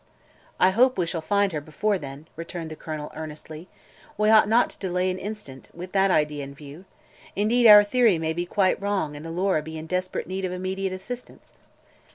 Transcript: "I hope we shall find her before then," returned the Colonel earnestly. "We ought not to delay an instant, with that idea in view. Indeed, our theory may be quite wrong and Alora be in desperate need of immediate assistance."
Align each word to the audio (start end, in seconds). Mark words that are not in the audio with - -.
"I 0.59 0.71
hope 0.71 0.97
we 0.97 1.05
shall 1.05 1.21
find 1.21 1.51
her 1.51 1.61
before 1.61 1.99
then," 1.99 2.27
returned 2.35 2.71
the 2.71 2.75
Colonel 2.75 3.11
earnestly. 3.15 3.67
"We 4.17 4.31
ought 4.31 4.49
not 4.49 4.71
to 4.71 4.79
delay 4.79 5.11
an 5.11 5.19
instant, 5.19 5.69
with 5.75 5.91
that 5.91 6.09
idea 6.09 6.43
in 6.43 6.55
view. 6.55 6.85
Indeed, 7.35 7.67
our 7.67 7.83
theory 7.83 8.17
may 8.17 8.33
be 8.33 8.47
quite 8.47 8.81
wrong 8.81 9.15
and 9.15 9.27
Alora 9.27 9.61
be 9.61 9.77
in 9.77 9.85
desperate 9.85 10.25
need 10.25 10.43
of 10.43 10.51
immediate 10.51 10.91
assistance." 10.91 11.53